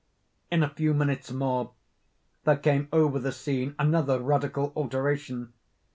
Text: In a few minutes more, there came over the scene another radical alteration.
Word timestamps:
In 0.49 0.63
a 0.63 0.69
few 0.69 0.95
minutes 0.95 1.29
more, 1.31 1.73
there 2.43 2.57
came 2.57 2.87
over 2.91 3.19
the 3.19 3.31
scene 3.31 3.75
another 3.77 4.19
radical 4.19 4.73
alteration. 4.75 5.53